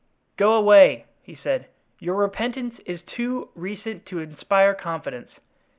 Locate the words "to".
4.07-4.17